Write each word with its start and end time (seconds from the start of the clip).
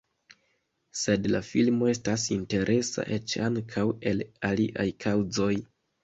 Sed 0.99 1.25
la 1.33 1.41
filmo 1.49 1.89
estas 1.91 2.23
interesa 2.35 3.05
eĉ 3.17 3.35
ankaŭ 3.49 3.83
el 4.13 4.23
aliaj 4.49 4.87
kaŭzoj. 5.05 5.51